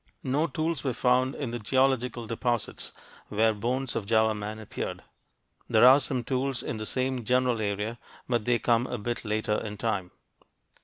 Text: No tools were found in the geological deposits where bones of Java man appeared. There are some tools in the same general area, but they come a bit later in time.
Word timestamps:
No 0.23 0.47
tools 0.47 0.83
were 0.83 0.93
found 0.95 1.35
in 1.35 1.51
the 1.51 1.59
geological 1.59 2.25
deposits 2.25 2.91
where 3.27 3.53
bones 3.53 3.95
of 3.95 4.07
Java 4.07 4.33
man 4.33 4.57
appeared. 4.57 5.03
There 5.69 5.85
are 5.85 5.99
some 5.99 6.23
tools 6.23 6.63
in 6.63 6.77
the 6.77 6.87
same 6.87 7.23
general 7.23 7.61
area, 7.61 7.99
but 8.27 8.45
they 8.45 8.57
come 8.57 8.87
a 8.87 8.97
bit 8.97 9.23
later 9.23 9.59
in 9.63 9.77
time. 9.77 10.09